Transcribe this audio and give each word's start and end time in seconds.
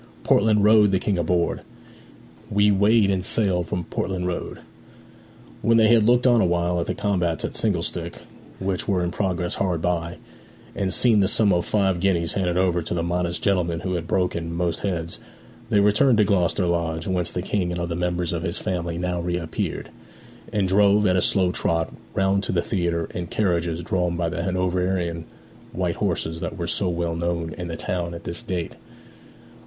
Portland 0.23 0.63
Road 0.63 0.89
the 0.89 0.97
King 0.97 1.19
aboard, 1.19 1.61
We 2.49 2.71
weighed 2.71 3.11
and 3.11 3.23
sailed 3.23 3.67
from 3.67 3.83
Portland 3.83 4.25
Road!' 4.25 4.57
When 5.61 5.77
they 5.77 5.89
had 5.89 6.01
looked 6.01 6.25
on 6.25 6.41
awhile 6.41 6.79
at 6.79 6.87
the 6.87 6.95
combats 6.95 7.45
at 7.45 7.55
single 7.55 7.83
stick 7.83 8.17
which 8.57 8.87
were 8.87 9.03
in 9.03 9.11
progress 9.11 9.53
hard 9.53 9.79
by, 9.79 10.17
and 10.75 10.91
seen 10.91 11.19
the 11.19 11.27
sum 11.27 11.53
of 11.53 11.67
five 11.67 11.99
guineas 11.99 12.33
handed 12.33 12.57
over 12.57 12.81
to 12.81 12.95
the 12.95 13.03
modest 13.03 13.43
gentleman 13.43 13.81
who 13.81 13.93
had 13.93 14.07
broken 14.07 14.51
most 14.51 14.79
heads, 14.79 15.19
they 15.69 15.79
returned 15.79 16.17
to 16.17 16.23
Gloucester 16.23 16.65
Lodge, 16.65 17.05
whence 17.05 17.31
the 17.31 17.43
King 17.43 17.71
and 17.71 17.79
other 17.79 17.95
members 17.95 18.33
of 18.33 18.41
his 18.41 18.57
family 18.57 18.97
now 18.97 19.21
reappeared, 19.21 19.91
and 20.51 20.67
drove, 20.67 21.05
at 21.05 21.15
a 21.15 21.21
slow 21.21 21.51
trot, 21.51 21.93
round 22.15 22.41
to 22.41 22.51
the 22.51 22.63
theatre 22.63 23.07
in 23.13 23.27
carriages 23.27 23.83
drawn 23.83 24.17
by 24.17 24.29
the 24.29 24.41
Hanoverian 24.41 25.25
white 25.73 25.97
horses 25.97 26.39
that 26.39 26.57
were 26.57 26.65
so 26.65 26.89
well 26.89 27.15
known 27.15 27.53
in 27.55 27.67
the 27.67 27.77
town 27.77 28.15
at 28.15 28.23
this 28.23 28.41
date. 28.41 28.73